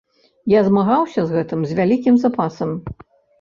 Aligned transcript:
Я 0.53 0.61
змагаўся 0.67 1.25
з 1.25 1.29
гэтым 1.35 1.61
з 1.73 1.77
вялікім 1.81 2.17
запасам. 2.25 2.75